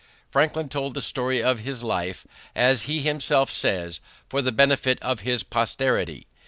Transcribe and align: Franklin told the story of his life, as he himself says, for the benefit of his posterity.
Franklin 0.31 0.67
told 0.67 0.95
the 0.95 1.01
story 1.03 1.43
of 1.43 1.59
his 1.59 1.83
life, 1.83 2.25
as 2.55 2.85
he 2.89 3.01
himself 3.01 3.51
says, 3.51 3.99
for 4.27 4.41
the 4.41 4.51
benefit 4.51 4.97
of 4.99 5.19
his 5.19 5.43
posterity. 5.43 6.25